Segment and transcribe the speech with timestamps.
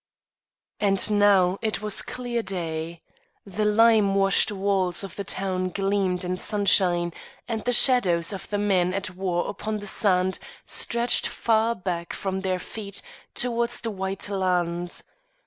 [0.79, 3.03] And now it was clear day.
[3.45, 7.13] The lime washed walls of the town gleamed in sunshine,
[7.47, 12.39] and the shadows of the men at war upon the sand stretched far back from
[12.39, 13.03] their feet
[13.35, 15.03] toward the white land.